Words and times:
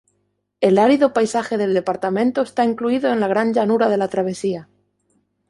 El 0.61 0.79
árido 0.79 1.13
paisaje 1.13 1.57
del 1.59 1.75
departamento 1.75 2.41
está 2.41 2.65
incluido 2.65 3.11
en 3.13 3.19
la 3.19 3.27
Gran 3.27 3.53
llanura 3.53 3.87
de 3.87 3.97
la 3.97 4.07
Travesía. 4.07 4.67